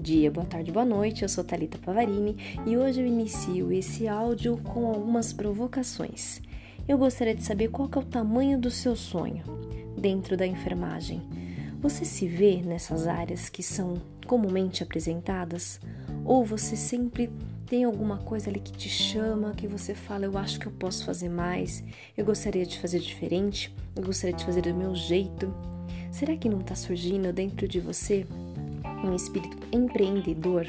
Dia, 0.00 0.30
boa 0.30 0.46
tarde, 0.46 0.72
boa 0.72 0.84
noite. 0.84 1.22
Eu 1.22 1.28
sou 1.28 1.44
Talita 1.44 1.76
Pavarini 1.76 2.34
e 2.66 2.74
hoje 2.74 3.02
eu 3.02 3.06
inicio 3.06 3.70
esse 3.70 4.08
áudio 4.08 4.56
com 4.56 4.86
algumas 4.86 5.30
provocações. 5.30 6.40
Eu 6.88 6.96
gostaria 6.96 7.34
de 7.34 7.44
saber 7.44 7.68
qual 7.68 7.86
é 7.94 7.98
o 7.98 8.02
tamanho 8.02 8.58
do 8.58 8.70
seu 8.70 8.96
sonho 8.96 9.44
dentro 9.98 10.38
da 10.38 10.46
enfermagem. 10.46 11.20
Você 11.82 12.06
se 12.06 12.26
vê 12.26 12.62
nessas 12.62 13.06
áreas 13.06 13.50
que 13.50 13.62
são 13.62 14.00
comumente 14.26 14.82
apresentadas? 14.82 15.78
Ou 16.24 16.46
você 16.46 16.76
sempre 16.76 17.30
tem 17.66 17.84
alguma 17.84 18.16
coisa 18.16 18.48
ali 18.48 18.58
que 18.58 18.72
te 18.72 18.88
chama, 18.88 19.52
que 19.52 19.66
você 19.66 19.94
fala, 19.94 20.24
eu 20.24 20.38
acho 20.38 20.58
que 20.58 20.66
eu 20.66 20.72
posso 20.72 21.04
fazer 21.04 21.28
mais, 21.28 21.84
eu 22.16 22.24
gostaria 22.24 22.64
de 22.64 22.78
fazer 22.78 23.00
diferente, 23.00 23.74
eu 23.94 24.02
gostaria 24.02 24.34
de 24.34 24.46
fazer 24.46 24.62
do 24.62 24.74
meu 24.74 24.94
jeito? 24.94 25.54
Será 26.10 26.34
que 26.36 26.48
não 26.48 26.60
está 26.60 26.74
surgindo 26.74 27.32
dentro 27.34 27.68
de 27.68 27.78
você 27.78 28.26
um 29.04 29.14
espírito 29.14 29.56
empreendedor? 29.72 30.66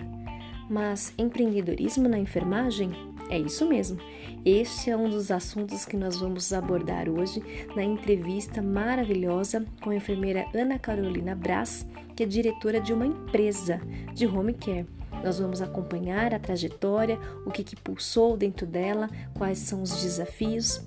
Mas 0.70 1.14
empreendedorismo 1.18 2.08
na 2.08 2.18
enfermagem? 2.18 2.92
É 3.30 3.38
isso 3.38 3.66
mesmo. 3.68 3.98
Este 4.44 4.90
é 4.90 4.98
um 4.98 5.10
dos 5.10 5.32
assuntos 5.32 5.86
que 5.86 5.96
nós 5.96 6.18
vamos 6.18 6.52
abordar 6.52 7.08
hoje 7.08 7.42
na 7.76 7.84
entrevista 7.84 8.62
maravilhosa 8.62 9.66
com 9.82 9.90
a 9.90 9.96
enfermeira 9.96 10.46
Ana 10.54 10.78
Carolina 10.78 11.36
Brás, 11.36 11.88
que 12.16 12.24
é 12.24 12.26
diretora 12.26 12.82
de 12.82 12.92
uma 12.92 13.06
empresa 13.06 13.80
de 14.14 14.28
home 14.28 14.54
care. 14.54 14.86
Nós 15.24 15.40
vamos 15.40 15.62
acompanhar 15.62 16.34
a 16.34 16.40
trajetória, 16.40 17.20
o 17.46 17.52
que, 17.52 17.64
que 17.64 17.76
pulsou 17.76 18.36
dentro 18.36 18.66
dela, 18.66 19.10
quais 19.36 19.60
são 19.60 19.82
os 19.82 20.02
desafios 20.02 20.82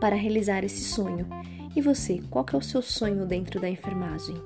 para 0.00 0.16
realizar 0.16 0.64
esse 0.64 0.84
sonho. 0.84 1.26
E 1.74 1.80
você, 1.80 2.20
qual 2.30 2.44
que 2.44 2.54
é 2.54 2.58
o 2.58 2.62
seu 2.62 2.80
sonho 2.80 3.26
dentro 3.26 3.60
da 3.60 3.68
enfermagem? 3.68 4.36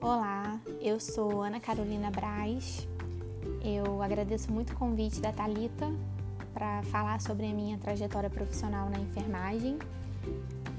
Olá, 0.00 0.60
eu 0.80 0.98
sou 0.98 1.42
Ana 1.42 1.60
Carolina 1.60 2.10
Braz. 2.10 2.88
Eu 3.64 4.02
agradeço 4.02 4.50
muito 4.50 4.72
o 4.72 4.76
convite 4.76 5.20
da 5.20 5.32
Talita 5.32 5.88
para 6.52 6.82
falar 6.84 7.20
sobre 7.20 7.46
a 7.46 7.52
minha 7.52 7.78
trajetória 7.78 8.28
profissional 8.28 8.90
na 8.90 8.98
enfermagem. 8.98 9.78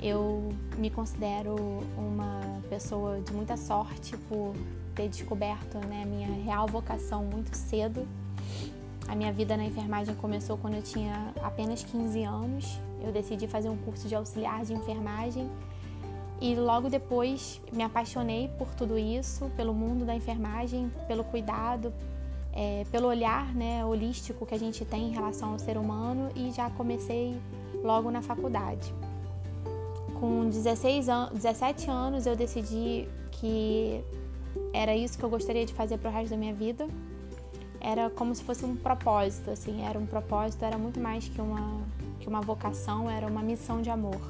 Eu 0.02 0.50
me 0.78 0.90
considero 0.90 1.56
uma 1.98 2.42
pessoa 2.70 3.22
de 3.22 3.32
muita 3.32 3.56
sorte 3.56 4.18
por 4.28 4.54
ter 4.94 5.10
descoberto 5.10 5.78
né, 5.88 6.06
minha 6.06 6.28
real 6.44 6.68
vocação 6.68 7.24
muito 7.24 7.56
cedo. 7.56 8.08
A 9.08 9.16
minha 9.16 9.34
vida 9.34 9.58
na 9.58 9.66
enfermagem 9.66 10.16
começou 10.16 10.58
quando 10.58 10.76
eu 10.76 10.82
tinha 10.82 11.34
apenas 11.42 11.84
15 11.84 12.24
anos. 12.24 12.80
Eu 13.02 13.12
decidi 13.12 13.48
fazer 13.48 13.70
um 13.70 13.78
curso 13.78 14.08
de 14.08 14.16
auxiliar 14.16 14.64
de 14.64 14.74
enfermagem 14.74 15.50
e 16.40 16.56
logo 16.56 16.90
depois 16.90 17.62
me 17.72 17.84
apaixonei 17.84 18.50
por 18.58 18.74
tudo 18.76 18.98
isso, 18.98 19.50
pelo 19.56 19.74
mundo 19.74 20.06
da 20.06 20.16
enfermagem, 20.16 20.92
pelo 21.08 21.24
cuidado, 21.24 21.94
é, 22.54 22.86
pelo 22.92 23.08
olhar 23.08 23.54
né, 23.54 23.84
holístico 23.86 24.46
que 24.46 24.56
a 24.56 24.60
gente 24.60 24.86
tem 24.86 25.10
em 25.10 25.12
relação 25.12 25.52
ao 25.52 25.60
ser 25.60 25.78
humano 25.78 26.30
e 26.36 26.52
já 26.52 26.70
comecei 26.70 27.38
logo 27.84 28.10
na 28.10 28.22
faculdade 28.22 28.94
com 30.24 30.48
16 30.48 31.10
an 31.10 31.30
17 31.34 31.92
anos 31.92 32.26
eu 32.26 32.34
decidi 32.34 33.10
que 33.30 34.02
era 34.74 34.96
isso 34.96 35.18
que 35.18 35.24
eu 35.24 35.30
gostaria 35.30 35.66
de 35.66 35.74
fazer 35.74 35.98
para 35.98 36.10
o 36.10 36.14
resto 36.14 36.32
da 36.32 36.38
minha 36.38 36.54
vida. 36.54 36.88
Era 37.80 38.10
como 38.10 38.34
se 38.34 38.44
fosse 38.44 38.64
um 38.66 38.76
propósito, 38.76 39.52
assim, 39.52 39.86
era 39.86 40.00
um 40.00 40.06
propósito, 40.06 40.64
era 40.64 40.78
muito 40.78 41.00
mais 41.00 41.28
que 41.28 41.42
uma, 41.42 41.82
que 42.20 42.28
uma 42.28 42.42
vocação, 42.42 43.10
era 43.10 43.28
uma 43.28 43.42
missão 43.42 43.82
de 43.82 43.90
amor. 43.90 44.22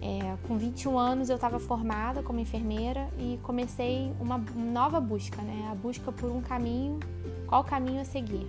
É, 0.00 0.36
com 0.46 0.56
21 0.56 0.98
anos 0.98 1.28
eu 1.28 1.36
estava 1.36 1.60
formada 1.60 2.22
como 2.22 2.40
enfermeira 2.40 3.08
e 3.18 3.38
comecei 3.42 4.12
uma 4.20 4.38
nova 4.38 5.00
busca, 5.00 5.40
né? 5.42 5.68
A 5.70 5.74
busca 5.74 6.10
por 6.10 6.30
um 6.30 6.40
caminho, 6.40 6.98
qual 7.46 7.62
caminho 7.64 8.00
a 8.00 8.04
seguir. 8.04 8.46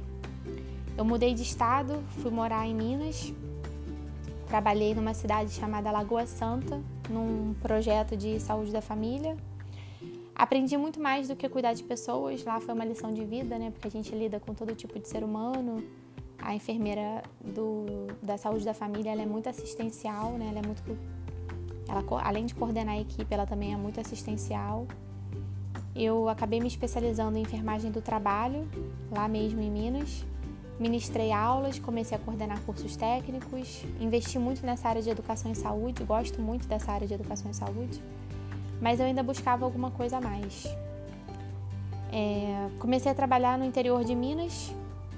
Eu 0.98 1.06
mudei 1.06 1.34
de 1.34 1.42
estado, 1.42 2.04
fui 2.22 2.32
morar 2.32 2.68
em 2.68 2.76
Minas 2.76 3.34
Trabalhei 4.54 4.94
numa 4.94 5.16
cidade 5.16 5.50
chamada 5.50 5.90
Lagoa 5.90 6.28
Santa, 6.28 6.80
num 7.10 7.56
projeto 7.60 8.16
de 8.16 8.40
saúde 8.40 8.72
da 8.72 8.84
família. 8.84 9.36
Aprendi 10.36 10.76
muito 10.78 11.00
mais 11.00 11.28
do 11.28 11.36
que 11.36 11.48
cuidar 11.48 11.74
de 11.74 11.84
pessoas. 11.84 12.44
Lá 12.44 12.60
foi 12.60 12.74
uma 12.74 12.86
lição 12.86 13.14
de 13.14 13.24
vida, 13.24 13.58
né? 13.60 13.72
Porque 13.72 13.88
a 13.88 13.92
gente 13.92 14.14
lida 14.16 14.40
com 14.40 14.54
todo 14.54 14.74
tipo 14.76 14.98
de 15.00 15.08
ser 15.08 15.24
humano. 15.24 15.84
A 16.40 16.56
enfermeira 16.56 17.24
do, 17.40 18.08
da 18.22 18.38
saúde 18.38 18.66
da 18.66 18.74
família 18.74 19.12
ela 19.12 19.22
é 19.22 19.26
muito 19.26 19.48
assistencial, 19.48 20.32
né? 20.32 20.48
Ela 20.50 20.60
é 20.60 20.62
muito, 20.66 20.84
ela, 21.88 22.04
além 22.24 22.46
de 22.46 22.56
coordenar 22.56 22.96
a 22.96 23.00
equipe, 23.00 23.32
ela 23.34 23.46
também 23.46 23.74
é 23.74 23.78
muito 23.78 24.00
assistencial. 24.00 24.88
Eu 25.96 26.28
acabei 26.28 26.60
me 26.60 26.68
especializando 26.68 27.38
em 27.38 27.42
enfermagem 27.42 27.92
do 27.92 28.02
trabalho, 28.02 28.68
lá 29.12 29.28
mesmo 29.28 29.62
em 29.62 29.70
Minas. 29.70 30.26
Ministrei 30.80 31.32
aulas, 31.32 31.78
comecei 31.78 32.18
a 32.18 32.20
coordenar 32.20 32.60
cursos 32.62 32.96
técnicos, 32.96 33.86
investi 34.00 34.40
muito 34.40 34.66
nessa 34.66 34.90
área 34.90 35.04
de 35.04 35.10
educação 35.10 35.52
e 35.52 35.56
saúde, 35.56 36.04
gosto 36.04 36.42
muito 36.42 36.68
dessa 36.68 36.92
área 36.92 37.08
de 37.08 37.14
educação 37.14 37.52
e 37.52 37.54
saúde, 37.54 38.02
mas 38.84 39.00
eu 39.00 39.06
ainda 39.06 39.24
buscava 39.24 39.64
alguma 39.64 39.90
coisa 39.90 40.18
a 40.18 40.22
mais. 40.22 40.68
É, 42.12 42.68
comecei 42.80 43.10
a 43.10 43.16
trabalhar 43.16 43.58
no 43.58 43.64
interior 43.64 44.04
de 44.04 44.14
Minas 44.14 44.74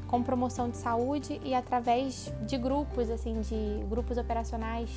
com 0.08 0.22
promoção 0.22 0.70
de 0.70 0.78
saúde 0.78 1.42
e 1.44 1.56
através 1.56 2.32
de 2.44 2.60
grupos, 2.60 3.10
assim, 3.10 3.42
de 3.42 3.84
grupos 3.90 4.20
operacionais, 4.20 4.90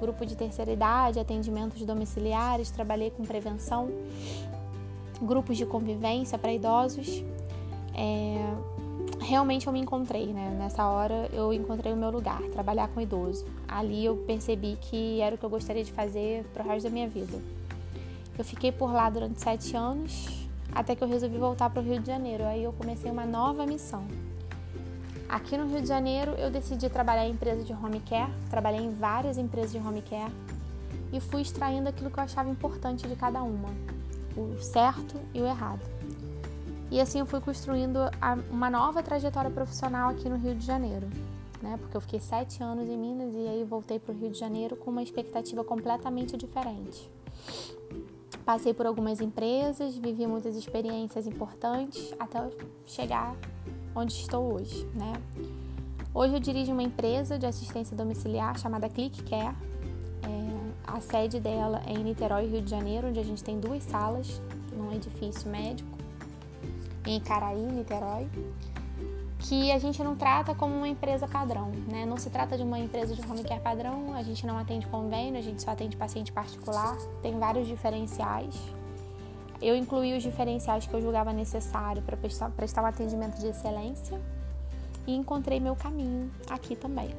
grupo 0.00 0.24
de 0.24 0.34
terceira 0.34 0.72
idade, 0.72 1.20
atendimentos 1.20 1.82
domiciliares, 1.82 2.70
trabalhei 2.70 3.10
com 3.10 3.24
prevenção, 3.24 3.90
grupos 5.20 5.58
de 5.58 5.66
convivência 5.66 6.38
para 6.38 6.50
idosos. 6.50 7.22
É, 7.94 8.42
realmente 9.20 9.66
eu 9.66 9.72
me 9.72 9.80
encontrei, 9.80 10.28
né? 10.28 10.56
Nessa 10.58 10.88
hora 10.88 11.28
eu 11.30 11.52
encontrei 11.52 11.92
o 11.92 11.96
meu 11.96 12.10
lugar, 12.10 12.40
trabalhar 12.54 12.88
com 12.88 13.02
idoso. 13.02 13.44
Ali 13.68 14.06
eu 14.06 14.16
percebi 14.16 14.78
que 14.80 15.20
era 15.20 15.34
o 15.34 15.38
que 15.38 15.44
eu 15.44 15.50
gostaria 15.50 15.84
de 15.84 15.92
fazer 15.92 16.42
pro 16.54 16.64
resto 16.64 16.84
da 16.84 16.90
minha 16.90 17.06
vida. 17.06 17.38
Eu 18.36 18.44
fiquei 18.44 18.72
por 18.72 18.92
lá 18.92 19.08
durante 19.08 19.40
sete 19.40 19.76
anos, 19.76 20.48
até 20.72 20.96
que 20.96 21.04
eu 21.04 21.08
resolvi 21.08 21.38
voltar 21.38 21.70
para 21.70 21.80
o 21.80 21.84
Rio 21.84 22.00
de 22.00 22.06
Janeiro. 22.06 22.44
Aí 22.44 22.64
eu 22.64 22.72
comecei 22.72 23.10
uma 23.10 23.24
nova 23.24 23.64
missão. 23.64 24.04
Aqui 25.28 25.56
no 25.56 25.66
Rio 25.66 25.80
de 25.80 25.88
Janeiro 25.88 26.32
eu 26.32 26.50
decidi 26.50 26.88
trabalhar 26.88 27.26
em 27.26 27.32
empresa 27.32 27.64
de 27.64 27.72
home 27.72 28.00
care, 28.00 28.30
trabalhei 28.50 28.80
em 28.80 28.92
várias 28.94 29.38
empresas 29.38 29.72
de 29.72 29.78
home 29.78 30.02
care 30.02 30.32
e 31.12 31.20
fui 31.20 31.42
extraindo 31.42 31.88
aquilo 31.88 32.10
que 32.10 32.18
eu 32.18 32.24
achava 32.24 32.50
importante 32.50 33.06
de 33.06 33.16
cada 33.16 33.42
uma, 33.42 33.68
o 34.36 34.60
certo 34.60 35.14
e 35.32 35.40
o 35.40 35.46
errado. 35.46 35.80
E 36.90 37.00
assim 37.00 37.20
eu 37.20 37.26
fui 37.26 37.40
construindo 37.40 37.98
uma 38.50 38.68
nova 38.68 39.02
trajetória 39.02 39.50
profissional 39.50 40.10
aqui 40.10 40.28
no 40.28 40.36
Rio 40.36 40.54
de 40.54 40.64
Janeiro, 40.64 41.08
né? 41.62 41.76
Porque 41.78 41.96
eu 41.96 42.00
fiquei 42.00 42.20
sete 42.20 42.62
anos 42.62 42.88
em 42.88 42.96
Minas 42.96 43.34
e 43.34 43.48
aí 43.48 43.64
voltei 43.64 43.98
para 43.98 44.14
o 44.14 44.16
Rio 44.16 44.30
de 44.30 44.38
Janeiro 44.38 44.76
com 44.76 44.90
uma 44.90 45.02
expectativa 45.02 45.64
completamente 45.64 46.36
diferente. 46.36 47.10
Passei 48.44 48.74
por 48.74 48.84
algumas 48.84 49.22
empresas, 49.22 49.96
vivi 49.96 50.26
muitas 50.26 50.54
experiências 50.54 51.26
importantes 51.26 52.14
até 52.18 52.38
chegar 52.84 53.34
onde 53.94 54.12
estou 54.12 54.52
hoje, 54.52 54.86
né? 54.94 55.14
Hoje 56.12 56.34
eu 56.34 56.40
dirijo 56.40 56.70
uma 56.70 56.82
empresa 56.82 57.38
de 57.38 57.46
assistência 57.46 57.96
domiciliar 57.96 58.58
chamada 58.58 58.88
Care. 58.88 59.10
É, 59.40 59.56
a 60.86 61.00
sede 61.00 61.40
dela 61.40 61.82
é 61.86 61.92
em 61.92 62.04
Niterói, 62.04 62.46
Rio 62.46 62.60
de 62.60 62.70
Janeiro, 62.70 63.08
onde 63.08 63.18
a 63.18 63.24
gente 63.24 63.42
tem 63.42 63.58
duas 63.58 63.82
salas 63.82 64.42
num 64.76 64.92
edifício 64.92 65.50
médico 65.50 65.96
em 67.06 67.18
Caraí, 67.20 67.62
Niterói, 67.62 68.28
que 69.44 69.70
a 69.70 69.78
gente 69.78 70.02
não 70.02 70.16
trata 70.16 70.54
como 70.54 70.74
uma 70.74 70.88
empresa 70.88 71.28
padrão, 71.28 71.70
né? 71.86 72.06
Não 72.06 72.16
se 72.16 72.30
trata 72.30 72.56
de 72.56 72.62
uma 72.62 72.78
empresa 72.78 73.14
de 73.14 73.20
home 73.30 73.44
care 73.44 73.60
padrão, 73.60 74.14
a 74.14 74.22
gente 74.22 74.46
não 74.46 74.58
atende 74.58 74.86
convênio, 74.86 75.38
a 75.38 75.42
gente 75.42 75.62
só 75.62 75.72
atende 75.72 75.96
paciente 75.98 76.32
particular, 76.32 76.96
tem 77.22 77.38
vários 77.38 77.68
diferenciais. 77.68 78.58
Eu 79.60 79.76
incluí 79.76 80.16
os 80.16 80.22
diferenciais 80.22 80.86
que 80.86 80.94
eu 80.94 81.00
julgava 81.00 81.30
necessário 81.30 82.00
para 82.02 82.16
prestar, 82.16 82.82
um 82.82 82.86
atendimento 82.86 83.38
de 83.38 83.48
excelência 83.48 84.18
e 85.06 85.14
encontrei 85.14 85.60
meu 85.60 85.76
caminho 85.76 86.30
aqui 86.48 86.74
também. 86.74 87.10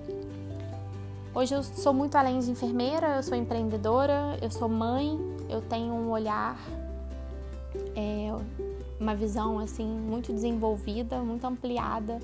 Hoje 1.33 1.54
eu 1.54 1.62
sou 1.62 1.94
muito 1.94 2.16
além 2.16 2.39
de 2.39 2.50
enfermeira, 2.50 3.18
eu 3.18 3.24
sou 3.24 3.38
empreendedora, 3.38 4.39
eu 4.42 4.50
sou 4.50 4.68
mãe, 4.68 5.19
eu 5.48 5.62
tenho 5.62 5.94
um 5.94 6.10
olhar 6.10 6.57
é, 7.95 8.33
uma 9.00 9.15
visão 9.15 9.59
assim 9.59 9.86
muito 9.86 10.31
desenvolvida, 10.31 11.19
muito 11.19 11.45
ampliada. 11.45 12.19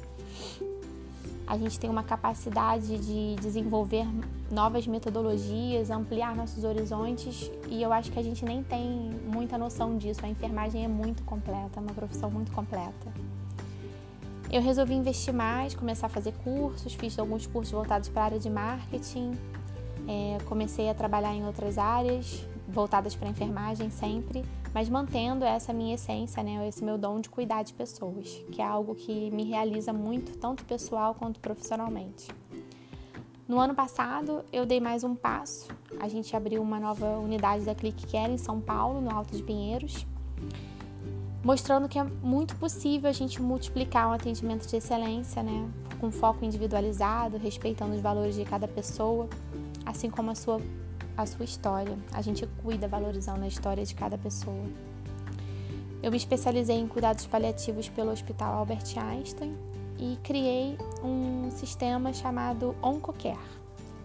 A 1.46 1.58
gente 1.58 1.78
tem 1.78 1.90
uma 1.90 2.04
capacidade 2.04 2.98
de 2.98 3.36
desenvolver 3.42 4.08
novas 4.50 4.88
metodologias, 4.88 5.90
ampliar 5.90 6.36
nossos 6.36 6.64
horizontes 6.64 7.52
e 7.68 7.82
eu 7.82 7.92
acho 7.92 8.12
que 8.12 8.20
a 8.20 8.24
gente 8.24 8.46
nem 8.46 8.64
tem 8.64 9.12
muita 9.28 9.58
noção 9.58 9.98
disso. 9.98 10.22
A 10.24 10.30
enfermagem 10.30 10.86
é 10.86 10.88
muito 10.88 11.24
completa, 11.24 11.80
é 11.80 11.80
uma 11.80 11.94
profissão 11.94 12.32
muito 12.32 12.52
completa. 12.52 13.12
eu 14.50 14.62
resolvi 14.62 14.94
investir 14.94 15.34
mais, 15.34 15.74
começar 15.74 16.08
a 16.08 16.10
fazer 16.10 16.34
cursos, 16.44 16.94
fiz 16.94 17.18
alguns 17.18 17.48
cursos 17.48 17.72
voltados 17.72 18.10
para 18.10 18.22
a 18.22 18.26
área 18.26 18.40
de 18.40 18.50
marketing, 18.50 19.32
é, 20.08 20.38
comecei 20.46 20.90
a 20.90 20.94
trabalhar 20.94 21.34
em 21.34 21.46
outras 21.46 21.78
áreas 21.78 22.46
voltadas 22.68 23.16
para 23.16 23.28
a 23.28 23.32
enfermagem 23.32 23.90
sempre, 23.90 24.44
mas 24.74 24.90
mantendo 24.90 25.44
essa 25.44 25.74
minha 25.74 25.96
essência, 25.96 26.42
né, 26.42 26.68
esse 26.68 26.84
meu 26.84 26.98
dom 26.98 27.20
de 27.20 27.30
cuidar 27.30 27.64
de 27.64 27.74
pessoas, 27.74 28.44
que 28.52 28.62
é 28.62 28.66
algo 28.66 28.96
que 28.96 29.30
me 29.32 29.44
realiza 29.44 29.92
muito, 29.92 30.38
tanto 30.38 30.64
pessoal 30.66 31.14
quanto 31.14 31.40
profissionalmente. 31.40 32.28
No 33.48 33.60
ano 33.60 33.76
passado, 33.76 34.46
eu 34.54 34.66
dei 34.66 34.80
mais 34.80 35.04
um 35.04 35.14
passo. 35.14 35.68
A 36.00 36.08
gente 36.08 36.34
abriu 36.36 36.62
uma 36.62 36.80
nova 36.80 37.20
unidade 37.20 37.66
da 37.66 37.76
Click 37.76 38.08
Care 38.08 38.32
em 38.32 38.38
São 38.38 38.62
Paulo, 38.62 39.02
no 39.02 39.14
Alto 39.14 39.36
de 39.36 39.44
Pinheiros, 39.44 40.06
mostrando 41.44 41.90
que 41.90 42.00
é 42.00 42.04
muito 42.04 42.56
possível 42.56 43.10
a 43.10 43.14
gente 43.14 43.42
multiplicar 43.42 44.08
um 44.08 44.14
atendimento 44.14 44.66
de 44.66 44.78
excelência, 44.78 45.44
né, 45.44 45.70
com 46.00 46.10
foco 46.12 46.46
individualizado, 46.46 47.38
respeitando 47.38 47.94
os 47.94 48.02
valores 48.02 48.36
de 48.36 48.46
cada 48.46 48.70
pessoa, 48.70 49.28
assim 49.86 50.10
como 50.10 50.32
a 50.32 50.36
sua 50.36 50.62
a 51.18 51.26
sua 51.26 51.46
história. 51.46 51.98
A 52.14 52.22
gente 52.22 52.48
cuida 52.64 52.88
valorizando 52.88 53.44
a 53.44 53.48
história 53.48 53.86
de 53.86 53.94
cada 53.96 54.18
pessoa. 54.18 54.66
Eu 56.02 56.12
me 56.12 56.18
especializei 56.18 56.78
em 56.78 56.88
cuidados 56.88 57.28
paliativos 57.28 57.88
pelo 57.90 58.12
Hospital 58.12 58.54
Albert 58.54 58.98
Einstein 58.98 59.56
e 60.00 60.18
criei 60.24 60.78
um 61.04 61.52
sistema 61.52 62.12
chamado 62.12 62.76
OncoCare. 62.82 63.38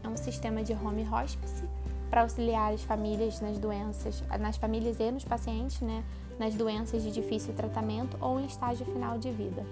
É 0.04 0.08
um 0.08 0.16
sistema 0.16 0.62
de 0.62 0.74
home 0.74 1.08
hospice 1.08 1.64
para 2.10 2.22
auxiliar 2.22 2.72
as 2.72 2.82
famílias 2.82 3.40
nas 3.40 3.58
doenças, 3.58 4.22
nas 4.38 4.56
famílias 4.56 5.00
e 5.00 5.10
nos 5.10 5.24
pacientes, 5.24 5.80
né, 5.80 6.04
nas 6.38 6.54
doenças 6.54 7.02
de 7.02 7.10
difícil 7.10 7.54
tratamento 7.54 8.16
ou 8.20 8.38
em 8.38 8.46
estágio 8.46 8.86
final 8.86 9.18
de 9.18 9.30
vida. 9.30 9.64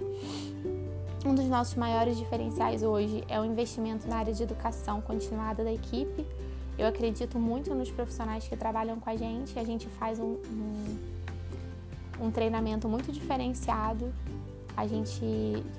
Um 1.25 1.35
dos 1.35 1.47
nossos 1.47 1.75
maiores 1.75 2.19
diferenciais 2.19 2.83
hoje 2.83 3.25
é 3.29 3.41
o 3.41 3.45
investimento 3.45 4.07
na 4.07 4.17
área 4.17 4.33
de 4.33 4.43
educação 4.43 5.01
continuada 5.01 5.65
da 5.65 5.73
equipe. 5.73 6.27
Eu 6.79 6.87
acredito 6.87 7.39
muito 7.39 7.75
nos 7.75 7.91
profissionais 7.91 8.47
que 8.47 8.57
trabalham 8.57 8.99
com 8.99 9.09
a 9.09 9.17
gente. 9.17 9.59
A 9.59 9.65
gente 9.65 9.87
faz 9.89 10.19
um, 10.19 10.37
um, 10.37 10.99
um 12.27 12.31
treinamento 12.31 12.89
muito 12.89 13.13
diferenciado 13.13 14.13
a 14.77 14.87
gente 14.87 15.25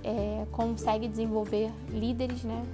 é, 0.03 0.45
consegue 0.51 1.07
desenvolver 1.07 1.71
líderes, 1.89 2.43
né? 2.43 2.65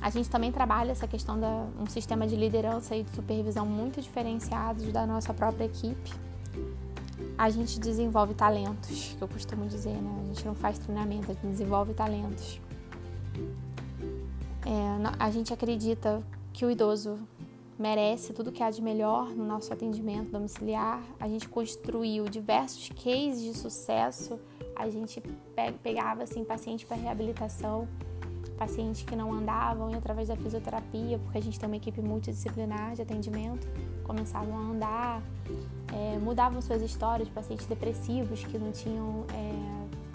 A 0.00 0.08
gente 0.08 0.30
também 0.30 0.50
trabalha 0.52 0.92
essa 0.92 1.06
questão 1.06 1.38
da 1.38 1.66
um 1.78 1.86
sistema 1.86 2.26
de 2.26 2.36
liderança 2.36 2.94
e 2.96 3.02
de 3.02 3.10
supervisão 3.10 3.66
muito 3.66 4.00
diferenciados 4.00 4.90
da 4.92 5.06
nossa 5.06 5.34
própria 5.34 5.64
equipe. 5.64 6.12
A 7.36 7.50
gente 7.50 7.78
desenvolve 7.80 8.34
talentos, 8.34 9.14
que 9.18 9.22
eu 9.22 9.28
costumo 9.28 9.66
dizer, 9.66 9.94
né? 9.94 10.20
A 10.22 10.26
gente 10.28 10.46
não 10.46 10.54
faz 10.54 10.78
treinamento, 10.78 11.30
a 11.30 11.34
gente 11.34 11.46
desenvolve 11.46 11.92
talentos. 11.92 12.60
É, 14.64 15.16
a 15.18 15.30
gente 15.30 15.52
acredita 15.52 16.22
que 16.60 16.66
o 16.66 16.70
idoso 16.70 17.18
merece 17.78 18.34
tudo 18.34 18.52
que 18.52 18.62
há 18.62 18.70
de 18.70 18.82
melhor 18.82 19.30
no 19.30 19.46
nosso 19.46 19.72
atendimento 19.72 20.30
domiciliar. 20.30 21.02
A 21.18 21.26
gente 21.26 21.48
construiu 21.48 22.26
diversos 22.26 22.90
cases 22.90 23.40
de 23.40 23.56
sucesso 23.56 24.38
a 24.76 24.90
gente 24.90 25.22
pegava 25.82 26.22
assim 26.22 26.44
paciente 26.44 26.84
para 26.84 26.98
reabilitação, 26.98 27.88
pacientes 28.58 29.04
que 29.04 29.16
não 29.16 29.32
andavam 29.32 29.90
e 29.90 29.94
através 29.94 30.28
da 30.28 30.36
fisioterapia, 30.36 31.18
porque 31.18 31.38
a 31.38 31.40
gente 31.40 31.58
tem 31.58 31.66
uma 31.66 31.76
equipe 31.76 32.02
multidisciplinar 32.02 32.94
de 32.94 33.00
atendimento, 33.00 33.66
começavam 34.04 34.54
a 34.54 34.60
andar, 34.60 35.22
é, 35.94 36.18
mudavam 36.18 36.60
suas 36.60 36.82
histórias, 36.82 37.26
pacientes 37.30 37.66
depressivos 37.66 38.44
que 38.44 38.58
não 38.58 38.70
tinham 38.70 39.24
é, 39.32 40.09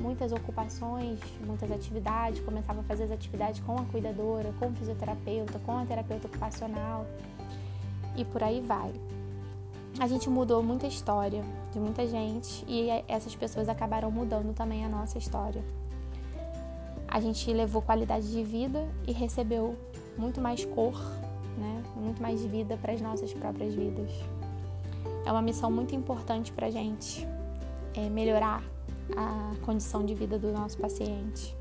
muitas 0.00 0.32
ocupações, 0.32 1.18
muitas 1.46 1.70
atividades, 1.70 2.40
começavam 2.40 2.82
a 2.82 2.84
fazer 2.84 3.04
as 3.04 3.10
atividades 3.10 3.60
com 3.60 3.76
a 3.76 3.84
cuidadora, 3.84 4.52
com 4.58 4.68
o 4.68 4.72
fisioterapeuta, 4.72 5.58
com 5.60 5.76
a 5.76 5.84
terapeuta 5.84 6.26
ocupacional 6.26 7.06
e 8.16 8.24
por 8.24 8.42
aí 8.42 8.60
vai 8.60 8.92
a 10.00 10.06
gente 10.06 10.30
mudou 10.30 10.62
muita 10.62 10.86
história 10.86 11.42
de 11.72 11.80
muita 11.80 12.06
gente 12.06 12.64
e 12.68 12.88
essas 13.08 13.34
pessoas 13.34 13.68
acabaram 13.68 14.10
mudando 14.10 14.54
também 14.54 14.84
a 14.84 14.88
nossa 14.88 15.18
história. 15.18 15.62
A 17.08 17.20
gente 17.20 17.52
levou 17.52 17.82
qualidade 17.82 18.30
de 18.30 18.44
vida 18.44 18.86
e 19.06 19.12
recebeu 19.12 19.76
muito 20.16 20.40
mais 20.40 20.64
cor, 20.64 20.94
né? 21.56 21.82
muito 21.96 22.22
mais 22.22 22.44
vida 22.44 22.76
para 22.76 22.92
as 22.92 23.00
nossas 23.00 23.32
próprias 23.32 23.74
vidas. 23.74 24.10
É 25.26 25.32
uma 25.32 25.42
missão 25.42 25.70
muito 25.70 25.94
importante 25.96 26.52
para 26.52 26.66
a 26.66 26.70
gente 26.70 27.26
é 27.94 28.08
melhorar 28.08 28.62
a 29.16 29.54
condição 29.64 30.04
de 30.04 30.14
vida 30.14 30.38
do 30.38 30.52
nosso 30.52 30.78
paciente. 30.78 31.54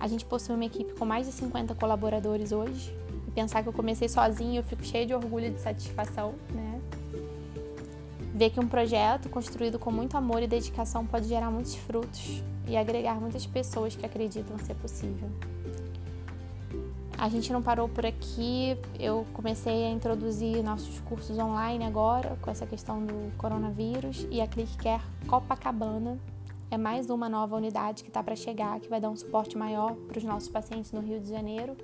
A 0.00 0.06
gente 0.06 0.24
possui 0.24 0.54
uma 0.54 0.64
equipe 0.64 0.92
com 0.94 1.04
mais 1.04 1.26
de 1.26 1.32
50 1.32 1.74
colaboradores 1.74 2.52
hoje. 2.52 2.96
E 3.26 3.30
pensar 3.30 3.62
que 3.62 3.68
eu 3.68 3.72
comecei 3.72 4.08
sozinha, 4.08 4.60
eu 4.60 4.64
fico 4.64 4.84
cheia 4.84 5.04
de 5.04 5.14
orgulho 5.14 5.46
e 5.46 5.50
de 5.50 5.60
satisfação, 5.60 6.34
né? 6.52 6.80
Ver 8.34 8.50
que 8.50 8.60
um 8.60 8.68
projeto 8.68 9.28
construído 9.28 9.78
com 9.78 9.90
muito 9.90 10.16
amor 10.16 10.42
e 10.42 10.46
dedicação 10.46 11.04
pode 11.04 11.26
gerar 11.26 11.50
muitos 11.50 11.74
frutos 11.74 12.42
e 12.68 12.76
agregar 12.76 13.20
muitas 13.20 13.44
pessoas 13.46 13.96
que 13.96 14.06
acreditam 14.06 14.56
ser 14.58 14.74
possível. 14.74 15.28
A 17.16 17.28
gente 17.28 17.52
não 17.52 17.60
parou 17.60 17.88
por 17.88 18.06
aqui, 18.06 18.78
eu 19.00 19.26
comecei 19.32 19.86
a 19.86 19.90
introduzir 19.90 20.62
nossos 20.62 21.00
cursos 21.00 21.36
online 21.36 21.84
agora 21.84 22.38
com 22.40 22.48
essa 22.48 22.64
questão 22.64 23.04
do 23.04 23.36
coronavírus 23.36 24.24
e 24.30 24.40
a 24.40 24.46
ClickCare 24.46 25.02
Copacabana 25.26 26.16
é 26.70 26.76
mais 26.76 27.08
uma 27.08 27.28
nova 27.28 27.56
unidade 27.56 28.02
que 28.02 28.10
está 28.10 28.22
para 28.22 28.36
chegar, 28.36 28.78
que 28.80 28.88
vai 28.88 29.00
dar 29.00 29.10
um 29.10 29.16
suporte 29.16 29.56
maior 29.56 29.94
para 29.94 30.18
os 30.18 30.24
nossos 30.24 30.48
pacientes 30.48 30.92
no 30.92 31.00
Rio 31.00 31.18
de 31.18 31.28
Janeiro, 31.28 31.76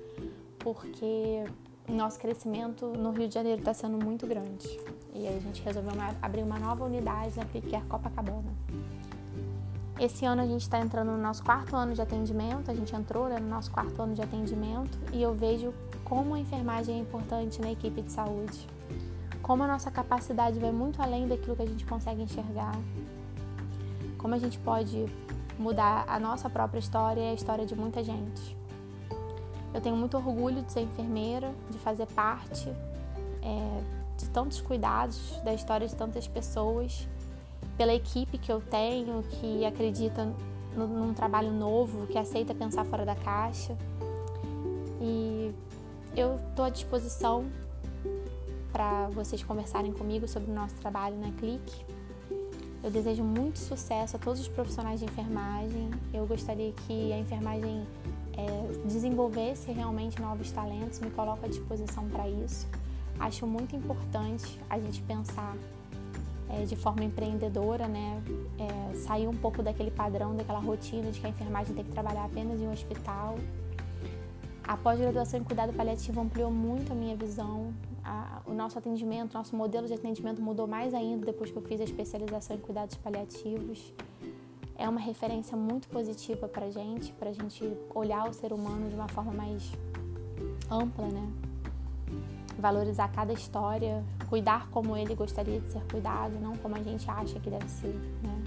porque 0.59 1.43
nosso 1.87 2.19
crescimento 2.19 2.87
no 2.87 3.11
Rio 3.11 3.27
de 3.27 3.33
Janeiro 3.33 3.59
está 3.59 3.73
sendo 3.73 4.03
muito 4.03 4.27
grande. 4.27 4.67
E 5.13 5.27
aí 5.27 5.37
a 5.37 5.39
gente 5.39 5.61
resolveu 5.63 5.93
abrir 6.21 6.43
uma 6.43 6.59
nova 6.59 6.85
unidade 6.85 7.35
na 7.37 7.45
Clicker 7.45 7.83
Copacabana. 7.85 8.53
Esse 9.99 10.25
ano 10.25 10.41
a 10.41 10.45
gente 10.45 10.61
está 10.61 10.79
entrando 10.79 11.11
no 11.11 11.17
nosso 11.17 11.41
quarto 11.41 11.75
ano 11.75 11.93
de 11.93 12.01
atendimento, 12.01 12.69
a 12.69 12.73
gente 12.73 12.93
entrou 12.93 13.29
né, 13.29 13.39
no 13.39 13.47
nosso 13.47 13.71
quarto 13.71 14.01
ano 14.01 14.13
de 14.13 14.21
atendimento 14.21 14.99
e 15.13 15.21
eu 15.21 15.33
vejo 15.33 15.73
como 16.03 16.35
a 16.35 16.39
enfermagem 16.39 16.95
é 16.95 16.99
importante 16.99 17.61
na 17.61 17.71
equipe 17.71 18.01
de 18.01 18.11
saúde. 18.11 18.67
Como 19.41 19.63
a 19.63 19.67
nossa 19.67 19.89
capacidade 19.89 20.59
vai 20.59 20.71
muito 20.71 21.01
além 21.01 21.27
daquilo 21.27 21.55
que 21.55 21.61
a 21.61 21.65
gente 21.65 21.85
consegue 21.85 22.21
enxergar. 22.21 22.77
Como 24.25 24.33
a 24.33 24.39
gente 24.39 24.57
pode 24.57 25.05
mudar 25.55 26.03
a 26.07 26.19
nossa 26.19 26.49
própria 26.49 26.79
história 26.79 27.21
e 27.21 27.29
a 27.29 27.33
história 27.35 27.63
de 27.63 27.75
muita 27.75 28.03
gente. 28.03 28.57
Eu 29.71 29.79
tenho 29.79 29.95
muito 29.95 30.17
orgulho 30.17 30.63
de 30.63 30.71
ser 30.71 30.79
enfermeira, 30.79 31.53
de 31.69 31.77
fazer 31.77 32.07
parte 32.07 32.67
é, 33.43 33.83
de 34.17 34.27
tantos 34.29 34.59
cuidados 34.61 35.39
da 35.43 35.53
história 35.53 35.87
de 35.87 35.95
tantas 35.95 36.27
pessoas, 36.27 37.07
pela 37.77 37.93
equipe 37.93 38.39
que 38.39 38.51
eu 38.51 38.59
tenho, 38.59 39.21
que 39.29 39.63
acredita 39.63 40.33
no, 40.75 40.87
num 40.87 41.13
trabalho 41.13 41.51
novo, 41.51 42.07
que 42.07 42.17
aceita 42.17 42.51
pensar 42.55 42.83
fora 42.83 43.05
da 43.05 43.15
caixa. 43.15 43.77
E 44.99 45.53
eu 46.17 46.37
estou 46.49 46.65
à 46.65 46.69
disposição 46.71 47.45
para 48.71 49.07
vocês 49.09 49.43
conversarem 49.43 49.93
comigo 49.93 50.27
sobre 50.27 50.49
o 50.49 50.55
nosso 50.55 50.73
trabalho 50.77 51.15
na 51.15 51.31
Clique. 51.33 51.85
Eu 52.85 52.91
desejo 52.91 53.23
muito 53.23 53.57
sucesso 53.57 54.15
a 54.15 54.19
todos 54.19 54.39
os 54.39 54.47
profissionais 54.47 54.99
de 54.99 55.07
enfermagem. 55.07 55.89
Eu 56.13 56.27
gostaria 56.27 56.71
que 56.71 57.11
a 57.11 57.17
enfermagem 57.17 57.83
é, 58.37 58.87
desenvolvesse 58.87 59.71
realmente 59.71 60.21
novos 60.21 60.51
talentos, 60.51 60.99
me 60.99 61.09
coloco 61.09 61.43
à 61.43 61.49
disposição 61.49 62.07
para 62.09 62.29
isso. 62.29 62.67
Acho 63.19 63.47
muito 63.47 63.75
importante 63.75 64.61
a 64.69 64.77
gente 64.77 65.01
pensar 65.01 65.57
é, 66.47 66.63
de 66.63 66.75
forma 66.75 67.03
empreendedora, 67.03 67.87
né? 67.87 68.21
É, 68.59 68.95
sair 68.97 69.27
um 69.27 69.35
pouco 69.35 69.63
daquele 69.63 69.89
padrão, 69.89 70.35
daquela 70.35 70.59
rotina 70.59 71.09
de 71.09 71.19
que 71.19 71.25
a 71.25 71.29
enfermagem 71.31 71.73
tem 71.73 71.83
que 71.83 71.91
trabalhar 71.91 72.25
apenas 72.25 72.61
em 72.61 72.67
um 72.67 72.71
hospital. 72.71 73.35
A 74.63 74.77
pós-graduação 74.77 75.39
em 75.39 75.43
cuidado 75.43 75.73
paliativo 75.73 76.21
ampliou 76.21 76.51
muito 76.51 76.91
a 76.91 76.95
minha 76.95 77.15
visão. 77.15 77.73
A, 78.05 78.41
o 78.45 78.53
nosso 78.53 78.77
atendimento, 78.77 79.33
nosso 79.33 79.55
modelo 79.55 79.87
de 79.87 79.93
atendimento 79.93 80.41
mudou 80.41 80.67
mais 80.67 80.93
ainda 80.93 81.25
depois 81.25 81.51
que 81.51 81.57
eu 81.57 81.61
fiz 81.63 81.81
a 81.81 81.83
especialização 81.83 82.55
em 82.55 82.59
cuidados 82.59 82.95
paliativos 82.97 83.91
é 84.77 84.87
uma 84.87 84.99
referência 84.99 85.55
muito 85.55 85.87
positiva 85.87 86.47
para 86.47 86.69
gente, 86.69 87.11
para 87.13 87.31
gente 87.31 87.77
olhar 87.93 88.29
o 88.29 88.33
ser 88.33 88.51
humano 88.51 88.89
de 88.89 88.95
uma 88.95 89.07
forma 89.07 89.31
mais 89.31 89.71
ampla, 90.69 91.07
né? 91.07 91.31
Valorizar 92.59 93.07
cada 93.09 93.33
história, 93.33 94.03
cuidar 94.29 94.69
como 94.69 94.95
ele 94.95 95.15
gostaria 95.15 95.59
de 95.59 95.71
ser 95.71 95.83
cuidado, 95.89 96.37
não 96.39 96.55
como 96.57 96.75
a 96.75 96.83
gente 96.83 97.09
acha 97.09 97.39
que 97.39 97.49
deve 97.49 97.69
ser, 97.69 97.93
né? 98.23 98.43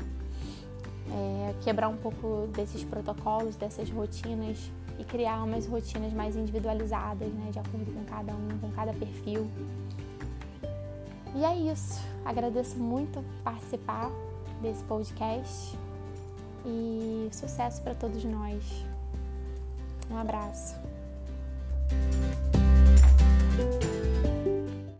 É, 1.10 1.54
quebrar 1.62 1.88
um 1.88 1.96
pouco 1.96 2.48
desses 2.52 2.84
protocolos, 2.84 3.56
dessas 3.56 3.88
rotinas 3.90 4.70
e 4.98 5.04
criar 5.04 5.42
umas 5.44 5.66
rotinas 5.66 6.12
mais 6.12 6.36
individualizadas, 6.36 7.32
né? 7.32 7.50
De 7.50 7.58
acordo 7.58 7.92
com 7.92 8.04
cada 8.04 8.32
um, 8.32 8.58
com 8.60 8.70
cada 8.72 8.92
perfil. 8.92 9.48
E 11.34 11.44
é 11.44 11.56
isso. 11.56 12.00
Agradeço 12.24 12.76
muito 12.76 13.24
participar 13.44 14.10
desse 14.60 14.82
podcast 14.84 15.78
e 16.66 17.28
sucesso 17.32 17.80
para 17.82 17.94
todos 17.94 18.24
nós. 18.24 18.62
Um 20.10 20.16
abraço. 20.16 20.74